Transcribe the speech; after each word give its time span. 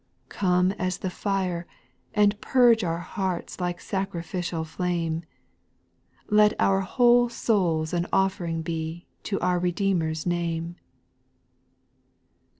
3. 0.31 0.37
Come 0.39 0.71
as 0.79 0.97
the 0.97 1.11
fire,— 1.11 1.67
and 2.15 2.41
purge 2.41 2.83
our 2.83 2.97
hearts 2.97 3.59
Like 3.61 3.79
sacrificial 3.79 4.63
flame; 4.63 5.25
Let 6.27 6.53
our 6.59 6.79
whole 6.81 7.29
souls 7.29 7.93
an 7.93 8.07
offering 8.11 8.63
be 8.63 9.05
To 9.25 9.39
our 9.41 9.59
Redeemer's 9.59 10.25
name. 10.25 10.75